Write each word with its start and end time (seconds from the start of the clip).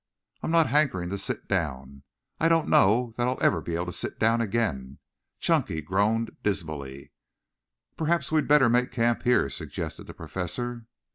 I'm 0.41 0.49
not 0.49 0.65
hankering 0.69 1.11
to 1.11 1.17
sit 1.19 1.47
down. 1.47 2.01
I 2.39 2.49
don't 2.49 2.67
know 2.69 3.13
that 3.17 3.27
I'll 3.27 3.37
ever 3.39 3.61
be 3.61 3.75
able 3.75 3.85
to 3.85 3.91
sit 3.91 4.17
down 4.17 4.41
again." 4.41 4.97
Chunky 5.37 5.79
groaned 5.79 6.37
dismally. 6.41 7.11
"Perhaps 7.97 8.31
we 8.31 8.37
had 8.37 8.47
better 8.47 8.67
make 8.67 8.91
camp 8.91 9.21
here," 9.21 9.47
suggested 9.47 10.07
the 10.07 10.15
Professor. 10.15 10.87